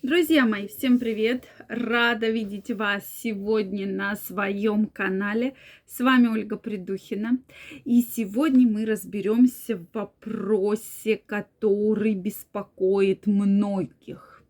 Друзья 0.00 0.46
мои, 0.46 0.68
всем 0.68 1.00
привет! 1.00 1.48
Рада 1.66 2.30
видеть 2.30 2.70
вас 2.70 3.02
сегодня 3.12 3.84
на 3.88 4.14
своем 4.14 4.86
канале. 4.86 5.54
С 5.86 5.98
вами 5.98 6.28
Ольга 6.28 6.56
Придухина. 6.56 7.38
И 7.84 8.02
сегодня 8.02 8.68
мы 8.68 8.86
разберемся 8.86 9.76
в 9.76 9.86
вопросе, 9.92 11.20
который 11.26 12.14
беспокоит 12.14 13.26
многих. 13.26 14.44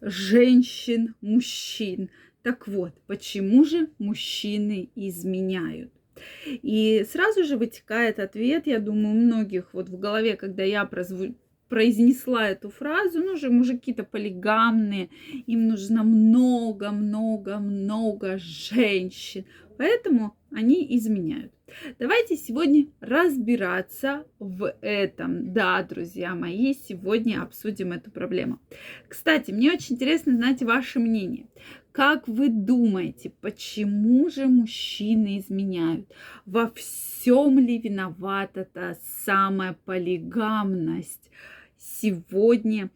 Женщин, 0.00 1.14
мужчин. 1.20 2.08
Так 2.42 2.66
вот, 2.66 2.94
почему 3.06 3.66
же 3.66 3.90
мужчины 3.98 4.88
изменяют? 4.96 5.92
И 6.46 7.04
сразу 7.12 7.44
же 7.44 7.58
вытекает 7.58 8.18
ответ, 8.18 8.66
я 8.66 8.78
думаю, 8.78 9.14
у 9.14 9.20
многих 9.20 9.74
вот 9.74 9.90
в 9.90 9.98
голове, 9.98 10.36
когда 10.36 10.62
я 10.62 10.86
прозву 10.86 11.34
произнесла 11.68 12.48
эту 12.48 12.70
фразу, 12.70 13.20
ну 13.20 13.36
же 13.36 13.50
мужики-то 13.50 14.04
полигамные, 14.04 15.10
им 15.46 15.68
нужно 15.68 16.02
много-много-много 16.02 18.38
женщин, 18.38 19.44
поэтому 19.76 20.34
они 20.50 20.86
изменяют. 20.96 21.52
Давайте 21.98 22.36
сегодня 22.36 22.86
разбираться 23.00 24.24
в 24.38 24.72
этом. 24.80 25.52
Да, 25.52 25.82
друзья 25.82 26.32
мои, 26.34 26.72
сегодня 26.74 27.42
обсудим 27.42 27.92
эту 27.92 28.12
проблему. 28.12 28.60
Кстати, 29.08 29.50
мне 29.50 29.72
очень 29.72 29.96
интересно 29.96 30.36
знать 30.36 30.62
ваше 30.62 31.00
мнение. 31.00 31.48
Как 31.90 32.28
вы 32.28 32.50
думаете, 32.50 33.32
почему 33.40 34.30
же 34.30 34.46
мужчины 34.46 35.38
изменяют? 35.38 36.12
Во 36.44 36.68
всем 36.68 37.58
ли 37.58 37.78
виновата 37.78 38.64
та 38.64 38.96
самая 39.24 39.76
полигамность? 39.84 41.30
Сегодня. 41.86 42.90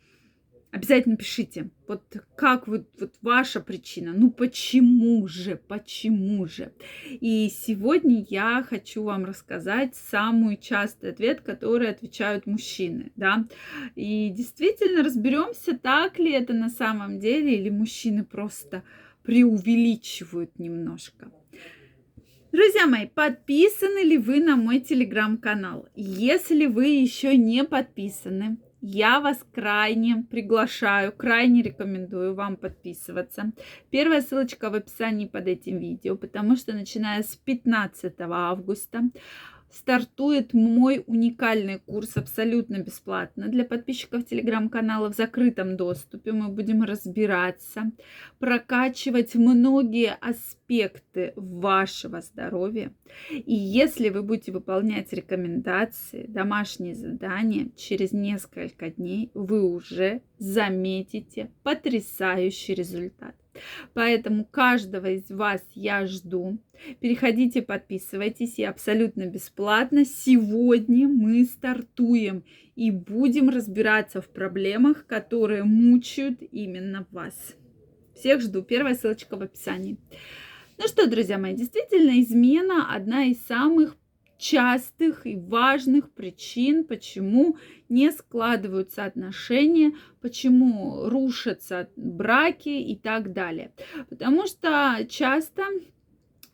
Обязательно 0.72 1.16
пишите, 1.16 1.70
вот 1.88 2.04
как 2.36 2.68
вот, 2.68 2.86
вот 3.00 3.14
ваша 3.22 3.60
причина, 3.60 4.12
ну 4.14 4.30
почему 4.30 5.26
же, 5.26 5.60
почему 5.66 6.46
же. 6.46 6.73
И 7.09 7.48
сегодня 7.48 8.24
я 8.28 8.62
хочу 8.62 9.02
вам 9.02 9.24
рассказать 9.24 9.96
самый 9.96 10.56
частый 10.56 11.10
ответ, 11.10 11.40
который 11.40 11.88
отвечают 11.88 12.46
мужчины, 12.46 13.10
да. 13.16 13.48
И 13.96 14.30
действительно 14.30 15.02
разберемся, 15.02 15.76
так 15.76 16.20
ли 16.20 16.30
это 16.30 16.52
на 16.52 16.68
самом 16.68 17.18
деле, 17.18 17.59
или 17.59 17.68
мужчины 17.68 18.24
просто 18.24 18.84
преувеличивают 19.24 20.56
немножко. 20.60 21.32
Друзья 22.52 22.87
мои, 22.87 23.06
подписаны 23.06 24.04
ли 24.04 24.18
вы 24.18 24.38
на 24.38 24.54
мой 24.54 24.78
телеграм-канал? 24.78 25.88
Если 25.96 26.66
вы 26.66 26.87
еще 26.87 27.37
не 27.37 27.65
подписаны, 27.65 28.59
я 28.80 29.20
вас 29.20 29.38
крайне 29.52 30.24
приглашаю, 30.30 31.12
крайне 31.12 31.62
рекомендую 31.62 32.34
вам 32.34 32.56
подписываться. 32.56 33.52
Первая 33.90 34.22
ссылочка 34.22 34.70
в 34.70 34.74
описании 34.74 35.26
под 35.26 35.46
этим 35.48 35.78
видео, 35.78 36.16
потому 36.16 36.56
что 36.56 36.72
начиная 36.72 37.22
с 37.22 37.37
15 37.37 38.14
августа 38.20 39.10
стартует 39.73 40.52
мой 40.52 41.04
уникальный 41.07 41.79
курс 41.79 42.16
абсолютно 42.16 42.79
бесплатно 42.79 43.49
для 43.49 43.65
подписчиков 43.65 44.27
телеграм-канала 44.27 45.12
в 45.12 45.16
закрытом 45.16 45.77
доступе. 45.77 46.32
Мы 46.32 46.49
будем 46.49 46.82
разбираться, 46.82 47.93
прокачивать 48.38 49.35
многие 49.35 50.16
аспекты 50.21 51.32
вашего 51.37 52.21
здоровья. 52.21 52.93
И 53.30 53.54
если 53.54 54.09
вы 54.09 54.23
будете 54.23 54.52
выполнять 54.52 55.12
рекомендации, 55.12 56.27
домашние 56.27 56.95
задания, 56.95 57.71
через 57.77 58.12
несколько 58.12 58.90
дней 58.90 59.30
вы 59.34 59.62
уже 59.62 60.23
заметите 60.38 61.51
потрясающий 61.62 62.74
результат. 62.74 63.34
Поэтому 63.95 64.44
каждого 64.44 65.06
из 65.06 65.31
вас 65.31 65.62
я 65.75 66.06
жду. 66.06 66.59
Переходите, 67.00 67.62
подписывайтесь 67.62 68.59
и 68.59 68.65
абсолютно 68.65 69.26
бесплатно. 69.26 70.05
Сегодня 70.05 71.09
мы 71.09 71.44
стартуем 71.44 72.44
и 72.77 72.91
будем 72.91 73.49
разбираться 73.49 74.21
в 74.21 74.28
проблемах, 74.28 75.06
которые 75.06 75.65
мучают 75.65 76.41
именно 76.50 77.06
вас. 77.11 77.56
Всех 78.15 78.41
жду. 78.41 78.62
Первая 78.62 78.94
ссылочка 78.94 79.37
в 79.37 79.43
описании. 79.43 79.99
Ну 80.78 80.87
что, 80.88 81.06
друзья 81.06 81.37
мои, 81.37 81.55
действительно, 81.55 82.21
измена 82.22 82.94
одна 82.94 83.27
из 83.27 83.44
самых 83.44 83.97
частых 84.41 85.27
и 85.27 85.37
важных 85.37 86.11
причин, 86.11 86.84
почему 86.84 87.59
не 87.91 88.11
складываются 88.11 89.05
отношения, 89.05 89.93
почему 90.23 91.09
рушатся 91.09 91.91
браки 91.97 92.71
и 92.71 92.97
так 92.97 93.34
далее. 93.34 93.73
Потому 94.09 94.47
что 94.47 95.06
часто 95.09 95.65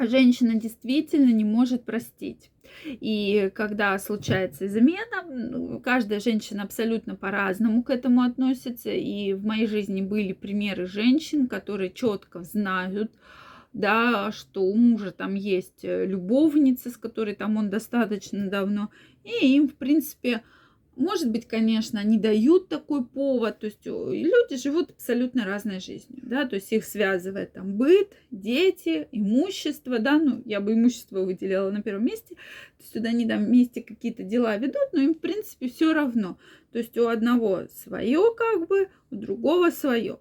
женщина 0.00 0.56
действительно 0.56 1.30
не 1.30 1.44
может 1.44 1.84
простить. 1.84 2.50
И 2.84 3.50
когда 3.54 3.96
случается 4.00 4.66
измена, 4.66 5.22
ну, 5.24 5.78
каждая 5.80 6.18
женщина 6.18 6.64
абсолютно 6.64 7.14
по-разному 7.14 7.84
к 7.84 7.90
этому 7.90 8.22
относится. 8.22 8.90
И 8.90 9.32
в 9.32 9.44
моей 9.44 9.68
жизни 9.68 10.02
были 10.02 10.32
примеры 10.32 10.86
женщин, 10.86 11.46
которые 11.46 11.92
четко 11.92 12.42
знают, 12.42 13.12
да, 13.76 14.32
что 14.32 14.62
у 14.62 14.74
мужа 14.74 15.10
там 15.10 15.34
есть 15.34 15.84
э, 15.84 16.06
любовница, 16.06 16.90
с 16.90 16.96
которой 16.96 17.34
там 17.34 17.58
он 17.58 17.68
достаточно 17.68 18.48
давно, 18.48 18.90
и 19.22 19.54
им, 19.54 19.68
в 19.68 19.74
принципе, 19.74 20.42
может 20.96 21.30
быть, 21.30 21.46
конечно, 21.46 22.00
они 22.00 22.18
дают 22.18 22.70
такой 22.70 23.04
повод, 23.04 23.58
то 23.58 23.66
есть 23.66 23.84
люди 23.84 24.56
живут 24.56 24.92
абсолютно 24.92 25.44
разной 25.44 25.80
жизнью, 25.80 26.22
да, 26.22 26.46
то 26.46 26.56
есть 26.56 26.72
их 26.72 26.86
связывает 26.86 27.52
там 27.52 27.76
быт, 27.76 28.14
дети, 28.30 29.08
имущество, 29.12 29.98
да, 29.98 30.18
ну, 30.18 30.40
я 30.46 30.62
бы 30.62 30.72
имущество 30.72 31.20
выделила 31.20 31.70
на 31.70 31.82
первом 31.82 32.06
месте, 32.06 32.34
то 32.34 32.82
есть 32.82 32.94
туда 32.94 33.10
они 33.10 33.28
там 33.28 33.44
вместе 33.44 33.82
какие-то 33.82 34.22
дела 34.22 34.56
ведут, 34.56 34.88
но 34.92 35.02
им, 35.02 35.14
в 35.14 35.18
принципе, 35.18 35.68
все 35.68 35.92
равно, 35.92 36.38
то 36.72 36.78
есть 36.78 36.96
у 36.96 37.08
одного 37.08 37.64
свое 37.84 38.22
как 38.34 38.66
бы, 38.66 38.88
у 39.10 39.16
другого 39.16 39.68
свое. 39.68 40.18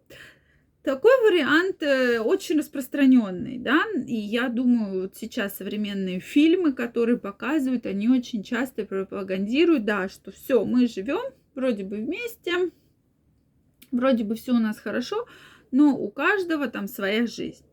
Такой 0.85 1.19
вариант 1.23 1.81
э, 1.81 2.19
очень 2.19 2.59
распространенный, 2.59 3.57
да, 3.57 3.81
и 4.05 4.13
я 4.13 4.49
думаю, 4.49 5.01
вот 5.01 5.15
сейчас 5.15 5.57
современные 5.57 6.19
фильмы, 6.19 6.73
которые 6.73 7.17
показывают, 7.17 7.87
они 7.87 8.07
очень 8.07 8.43
часто 8.43 8.85
пропагандируют, 8.85 9.83
да, 9.83 10.07
что 10.09 10.31
все, 10.31 10.63
мы 10.63 10.87
живем 10.87 11.33
вроде 11.55 11.83
бы 11.83 11.95
вместе, 11.95 12.69
вроде 13.91 14.25
бы 14.25 14.35
все 14.35 14.51
у 14.51 14.59
нас 14.59 14.77
хорошо, 14.77 15.27
но 15.71 15.97
у 15.97 16.11
каждого 16.11 16.67
там 16.67 16.87
своя 16.87 17.25
жизнь. 17.25 17.65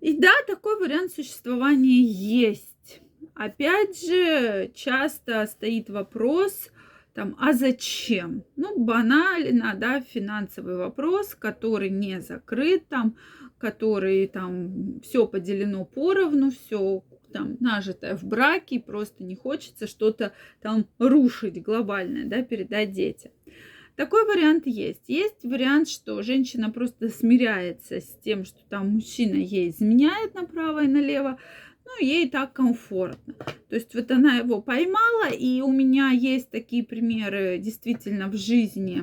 И 0.00 0.16
да, 0.16 0.32
такой 0.46 0.80
вариант 0.80 1.12
существования 1.12 2.00
есть. 2.02 3.02
Опять 3.34 4.00
же, 4.00 4.70
часто 4.74 5.46
стоит 5.46 5.90
вопрос, 5.90 6.70
там, 7.18 7.34
а 7.40 7.52
зачем? 7.52 8.44
Ну, 8.54 8.78
банально, 8.78 9.74
да, 9.74 10.00
финансовый 10.00 10.76
вопрос, 10.76 11.34
который 11.34 11.90
не 11.90 12.20
закрыт, 12.20 12.86
там, 12.86 13.16
который 13.58 14.28
там 14.28 15.00
все 15.00 15.26
поделено 15.26 15.84
поровну, 15.84 16.52
все 16.52 17.02
там 17.32 17.56
нажитое 17.58 18.16
в 18.16 18.22
браке, 18.22 18.76
и 18.76 18.78
просто 18.78 19.24
не 19.24 19.34
хочется 19.34 19.88
что-то 19.88 20.32
там 20.62 20.86
рушить 21.00 21.60
глобальное, 21.60 22.24
да, 22.24 22.42
передать 22.42 22.92
детям. 22.92 23.32
Такой 23.96 24.24
вариант 24.24 24.68
есть. 24.68 25.08
Есть 25.08 25.42
вариант, 25.42 25.88
что 25.88 26.22
женщина 26.22 26.70
просто 26.70 27.08
смиряется 27.08 28.00
с 28.00 28.16
тем, 28.24 28.44
что 28.44 28.60
там 28.68 28.90
мужчина 28.90 29.34
ей 29.34 29.70
изменяет 29.70 30.36
направо 30.36 30.84
и 30.84 30.86
налево, 30.86 31.36
ну, 31.88 32.04
ей 32.04 32.28
так 32.28 32.52
комфортно. 32.52 33.34
То 33.68 33.76
есть 33.76 33.94
вот 33.94 34.10
она 34.10 34.36
его 34.36 34.60
поймала, 34.60 35.30
и 35.30 35.62
у 35.62 35.72
меня 35.72 36.10
есть 36.10 36.50
такие 36.50 36.84
примеры 36.84 37.58
действительно 37.58 38.28
в 38.28 38.36
жизни 38.36 39.02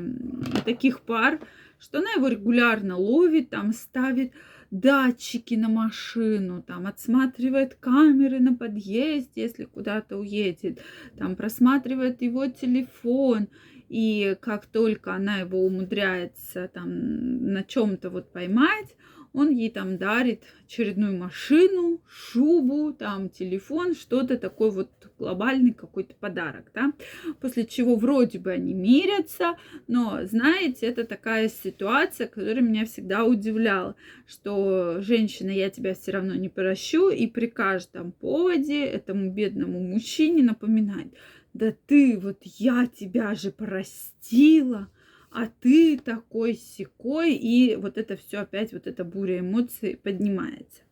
таких 0.66 1.02
пар, 1.02 1.40
что 1.80 2.00
она 2.00 2.12
его 2.12 2.28
регулярно 2.28 2.96
ловит, 2.98 3.50
там 3.50 3.74
ставит 3.74 4.34
датчики 4.72 5.56
на 5.56 5.70
машину, 5.70 6.62
там 6.62 6.88
отсматривает 6.88 7.76
камеры 7.76 8.40
на 8.40 8.56
подъезде, 8.56 9.42
если 9.44 9.66
куда-то 9.66 10.18
уедет, 10.18 10.80
там 11.18 11.36
просматривает 11.36 12.22
его 12.22 12.48
телефон, 12.48 13.48
и 13.90 14.36
как 14.42 14.66
только 14.66 15.14
она 15.14 15.38
его 15.38 15.66
умудряется 15.66 16.70
там 16.74 17.52
на 17.54 17.64
чем-то 17.64 18.10
вот 18.10 18.32
поймать, 18.32 18.96
он 19.36 19.50
ей 19.50 19.70
там 19.70 19.98
дарит 19.98 20.44
очередную 20.66 21.18
машину, 21.18 22.02
шубу, 22.08 22.94
там 22.94 23.30
телефон, 23.30 23.94
что-то 23.94 24.38
такой 24.38 24.72
вот 24.72 24.90
глобальный 25.18 25.74
какой-то 25.74 26.16
подарок, 26.16 26.72
да, 26.74 26.94
после 27.40 27.66
чего 27.66 27.96
вроде 27.96 28.40
бы 28.40 28.52
они 28.52 28.74
мирятся, 28.74 29.56
но, 29.88 30.26
знаете, 30.26 30.88
это 30.88 31.06
такая 31.06 31.50
ситуация, 31.50 32.28
которая 32.28 32.62
меня 32.62 32.86
всегда 32.86 33.24
удивляла, 33.24 33.96
что 34.28 35.02
женщина, 35.02 35.52
я 35.52 35.70
тебя 35.70 35.94
все 35.94 36.12
равно 36.12 36.36
не 36.36 36.50
прощу, 36.50 37.10
и 37.10 37.28
при 37.28 37.48
каждом 37.48 38.12
поводе 38.12 38.86
этому 38.86 39.32
бедному 39.32 39.80
мужчине 39.80 40.44
напоминает, 40.44 41.14
да 41.54 41.74
ты, 41.88 42.20
вот 42.20 42.40
я 42.44 42.88
тебя 42.88 43.36
же 43.36 43.52
простила, 43.52 44.90
а 45.36 45.50
ты 45.60 46.00
такой 46.00 46.56
секой, 46.56 47.34
и 47.34 47.76
вот 47.76 47.98
это 47.98 48.16
все 48.16 48.38
опять, 48.40 48.72
вот 48.72 48.88
эта 48.88 49.04
буря 49.04 49.40
эмоций 49.40 50.00
поднимается. 50.02 50.84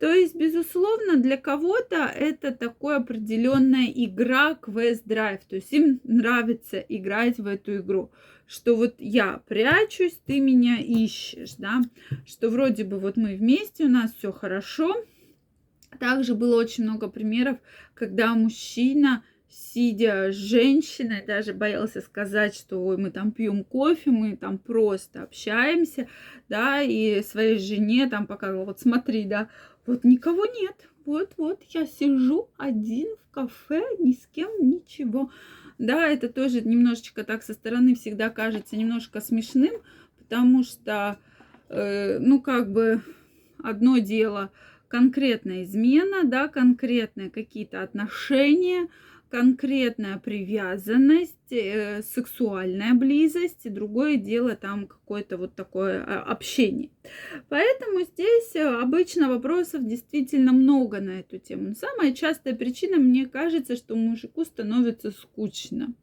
То 0.00 0.12
есть, 0.12 0.34
безусловно, 0.34 1.16
для 1.16 1.36
кого-то 1.36 2.06
это 2.06 2.50
такая 2.50 2.96
определенная 2.96 3.86
игра 3.86 4.58
Drive. 4.60 5.42
То 5.48 5.56
есть 5.56 5.72
им 5.72 6.00
нравится 6.02 6.80
играть 6.80 7.38
в 7.38 7.46
эту 7.46 7.76
игру. 7.76 8.10
Что 8.48 8.74
вот 8.74 8.96
я 8.98 9.42
прячусь, 9.46 10.18
ты 10.26 10.40
меня 10.40 10.78
ищешь, 10.78 11.54
да. 11.56 11.80
Что 12.26 12.50
вроде 12.50 12.82
бы 12.82 12.98
вот 12.98 13.16
мы 13.16 13.36
вместе, 13.36 13.84
у 13.84 13.88
нас 13.88 14.12
все 14.12 14.32
хорошо. 14.32 14.92
Также 16.00 16.34
было 16.34 16.56
очень 16.56 16.82
много 16.82 17.08
примеров, 17.08 17.58
когда 17.94 18.34
мужчина 18.34 19.22
сидя 19.50 20.32
с 20.32 20.36
женщиной, 20.36 21.24
даже 21.26 21.52
боялся 21.52 22.00
сказать, 22.00 22.54
что 22.54 22.84
ой, 22.84 22.96
мы 22.96 23.10
там 23.10 23.32
пьем 23.32 23.64
кофе, 23.64 24.10
мы 24.10 24.36
там 24.36 24.58
просто 24.58 25.22
общаемся, 25.22 26.08
да, 26.48 26.82
и 26.82 27.22
своей 27.22 27.58
жене 27.58 28.08
там 28.08 28.26
показывал, 28.26 28.66
вот 28.66 28.80
смотри, 28.80 29.24
да, 29.24 29.48
вот 29.86 30.04
никого 30.04 30.44
нет, 30.44 30.88
вот-вот 31.04 31.62
я 31.70 31.86
сижу 31.86 32.50
один 32.58 33.08
в 33.16 33.30
кафе, 33.30 33.82
ни 33.98 34.12
с 34.12 34.26
кем, 34.26 34.50
ничего. 34.60 35.30
Да, 35.78 36.06
это 36.08 36.28
тоже 36.28 36.60
немножечко 36.60 37.24
так 37.24 37.42
со 37.42 37.54
стороны 37.54 37.94
всегда 37.94 38.30
кажется 38.30 38.76
немножко 38.76 39.20
смешным, 39.20 39.80
потому 40.18 40.64
что, 40.64 41.18
э, 41.68 42.18
ну, 42.18 42.42
как 42.42 42.72
бы 42.72 43.00
одно 43.62 43.98
дело 43.98 44.50
конкретная 44.88 45.64
измена, 45.64 46.24
да, 46.24 46.48
конкретные 46.48 47.30
какие-то 47.30 47.82
отношения, 47.82 48.88
конкретная 49.30 50.18
привязанность, 50.18 51.37
э, 51.52 52.02
сексуальная 52.02 52.94
близость, 52.94 53.64
и 53.64 53.70
другое 53.70 54.16
дело 54.16 54.56
там 54.56 54.86
какое-то 54.86 55.36
вот 55.36 55.54
такое 55.54 56.04
а, 56.04 56.22
общение. 56.22 56.90
Поэтому 57.48 58.00
здесь 58.02 58.54
э, 58.54 58.64
обычно 58.64 59.28
вопросов 59.28 59.86
действительно 59.86 60.52
много 60.52 61.00
на 61.00 61.20
эту 61.20 61.38
тему. 61.38 61.68
Но 61.68 61.74
самая 61.74 62.12
частая 62.12 62.54
причина, 62.54 62.96
мне 62.96 63.26
кажется, 63.26 63.76
что 63.76 63.96
мужику 63.96 64.44
становится 64.44 65.10
скучно. 65.10 65.94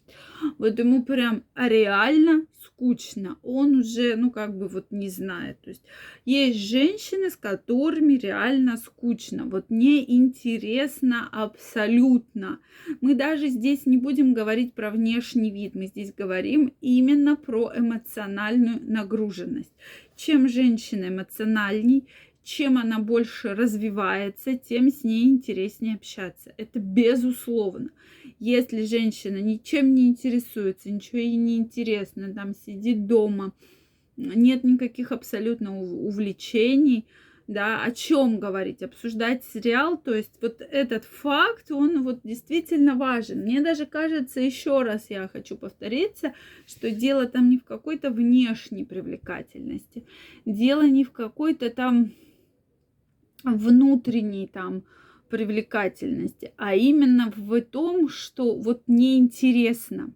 Вот 0.58 0.78
ему 0.78 1.04
прям 1.04 1.44
реально 1.56 2.46
скучно. 2.64 3.38
Он 3.44 3.78
уже, 3.78 4.16
ну, 4.16 4.32
как 4.32 4.58
бы 4.58 4.68
вот 4.68 4.92
не 4.92 5.10
знает. 5.10 5.62
То 5.62 5.70
есть 5.70 5.84
есть 6.26 6.60
женщины, 6.60 7.30
с 7.30 7.38
которыми 7.38 8.14
реально 8.14 8.78
скучно. 8.78 9.46
Вот 9.46 9.66
неинтересно 9.70 11.30
абсолютно. 11.32 12.60
Мы 13.02 13.16
даже 13.16 13.48
здесь 13.48 13.86
не 13.86 13.98
будем 13.98 14.34
говорить 14.34 14.74
про 14.74 14.92
внешний 15.36 15.52
вид. 15.52 15.76
Мы 15.76 15.88
здесь 15.88 16.14
говорим 16.14 16.74
именно 16.82 17.36
про 17.36 17.72
эмоциональную 17.76 18.80
нагруженность. 18.82 19.74
Чем 20.16 20.48
женщина 20.48 21.10
эмоциональней, 21.10 22.06
чем 22.44 22.78
она 22.78 23.00
больше 23.00 23.54
развивается, 23.54 24.58
тем 24.58 24.90
с 24.90 25.04
ней 25.04 25.26
интереснее 25.26 25.96
общаться. 25.96 26.54
Это 26.58 26.80
безусловно. 26.80 27.90
Если 28.40 28.86
женщина 28.86 29.38
ничем 29.38 29.94
не 29.94 30.08
интересуется, 30.08 30.92
ничего 30.92 31.20
ей 31.20 31.36
не 31.36 31.58
интересно, 31.58 32.34
там 32.34 32.54
сидит 32.54 33.08
дома, 33.08 33.54
нет 34.18 34.64
никаких 34.64 35.12
абсолютно 35.12 35.80
увлечений, 35.80 37.06
да, 37.48 37.84
о 37.84 37.92
чем 37.92 38.40
говорить, 38.40 38.82
обсуждать 38.82 39.44
сериал, 39.46 39.98
то 39.98 40.14
есть 40.14 40.32
вот 40.42 40.62
этот 40.62 41.06
факт, 41.06 41.72
он 41.72 42.04
вот 42.04 42.22
действительно 42.24 42.96
важен. 42.96 43.42
Мне 43.42 43.62
даже 43.62 43.86
кажется, 43.86 44.40
еще 44.40 44.82
раз 44.82 45.08
я 45.10 45.28
хочу 45.28 45.56
повториться, 45.56 46.34
что 46.66 46.90
дело 46.90 47.28
там 47.28 47.50
не 47.50 47.58
в 47.60 47.64
какой-то 47.64 48.10
внешней 48.10 48.84
привлекательности, 48.84 50.06
дело 50.46 50.88
не 50.88 51.04
в 51.04 51.12
какой-то 51.12 51.70
там 51.70 52.14
внутренней 53.44 54.48
там 54.48 54.84
привлекательности, 55.30 56.54
а 56.58 56.76
именно 56.76 57.32
в 57.36 57.62
том, 57.62 58.10
что 58.10 58.56
вот 58.56 58.84
неинтересно. 58.88 60.14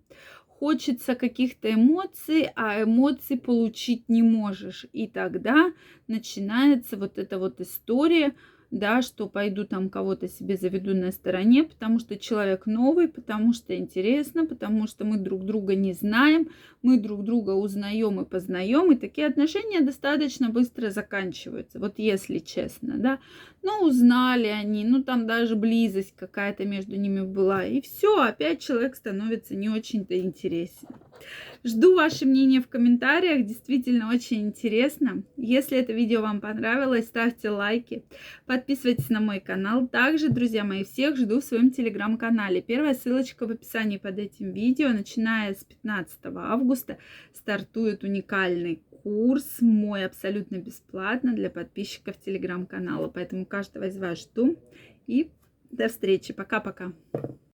Хочется 0.59 1.15
каких-то 1.15 1.73
эмоций, 1.73 2.49
а 2.53 2.83
эмоций 2.83 3.37
получить 3.37 4.09
не 4.09 4.21
можешь. 4.21 4.85
И 4.91 5.07
тогда 5.07 5.71
начинается 6.07 6.97
вот 6.97 7.17
эта 7.17 7.39
вот 7.39 7.61
история, 7.61 8.35
да, 8.71 9.01
что 9.01 9.27
пойду 9.27 9.65
там 9.65 9.89
кого-то 9.89 10.27
себе 10.27 10.55
заведу 10.55 10.93
на 10.93 11.11
стороне, 11.11 11.63
потому 11.63 11.99
что 11.99 12.17
человек 12.17 12.65
новый, 12.65 13.07
потому 13.07 13.53
что 13.53 13.75
интересно, 13.75 14.45
потому 14.45 14.87
что 14.87 15.05
мы 15.05 15.17
друг 15.17 15.43
друга 15.43 15.75
не 15.75 15.93
знаем, 15.93 16.49
мы 16.81 16.99
друг 16.99 17.23
друга 17.23 17.51
узнаем 17.51 18.21
и 18.21 18.25
познаем, 18.25 18.91
и 18.91 18.95
такие 18.95 19.27
отношения 19.27 19.81
достаточно 19.81 20.49
быстро 20.49 20.91
заканчиваются, 20.91 21.79
вот 21.79 21.95
если 21.97 22.39
честно, 22.39 22.97
да. 22.97 23.19
Ну, 23.61 23.87
узнали 23.87 24.47
они, 24.47 24.85
ну, 24.85 25.03
там 25.03 25.27
даже 25.27 25.55
близость 25.55 26.13
какая-то 26.15 26.65
между 26.65 26.95
ними 26.95 27.21
была, 27.21 27.65
и 27.65 27.81
все, 27.81 28.21
опять 28.21 28.61
человек 28.61 28.95
становится 28.95 29.55
не 29.55 29.69
очень-то 29.69 30.17
интересен. 30.17 30.87
Жду 31.63 31.95
ваше 31.95 32.25
мнение 32.25 32.61
в 32.61 32.69
комментариях, 32.69 33.45
действительно 33.45 34.09
очень 34.09 34.47
интересно. 34.47 35.23
Если 35.35 35.77
это 35.77 35.91
видео 35.91 36.21
вам 36.21 36.39
понравилось, 36.39 37.07
ставьте 37.07 37.49
лайки, 37.49 38.05
подписывайтесь 38.59 39.09
на 39.09 39.21
мой 39.21 39.39
канал. 39.39 39.87
Также, 39.87 40.27
друзья 40.29 40.65
мои, 40.65 40.83
всех 40.83 41.15
жду 41.15 41.39
в 41.39 41.45
своем 41.45 41.71
телеграм-канале. 41.71 42.61
Первая 42.61 42.93
ссылочка 42.93 43.47
в 43.47 43.51
описании 43.51 43.97
под 43.97 44.19
этим 44.19 44.51
видео. 44.51 44.89
Начиная 44.89 45.53
с 45.53 45.63
15 45.63 46.19
августа 46.35 46.97
стартует 47.33 48.03
уникальный 48.03 48.83
курс 49.01 49.61
мой 49.61 50.03
абсолютно 50.05 50.57
бесплатно 50.57 51.33
для 51.33 51.49
подписчиков 51.49 52.19
телеграм-канала. 52.19 53.07
Поэтому 53.07 53.45
каждого 53.45 53.85
из 53.85 53.97
вас 53.97 54.19
жду. 54.23 54.57
И 55.07 55.31
до 55.71 55.87
встречи. 55.87 56.33
Пока-пока. 56.33 56.91